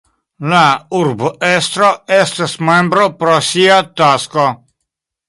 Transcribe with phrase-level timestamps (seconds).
[0.51, 0.59] La
[0.99, 4.49] urbestro estas membro pro sia tasko.